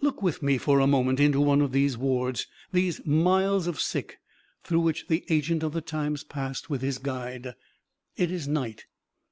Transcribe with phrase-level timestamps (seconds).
[0.00, 4.18] Look with me for a moment into one of these wards, these "miles of sick"
[4.64, 7.54] through which the agent of the Times passed with his guide.
[8.16, 8.86] It is night.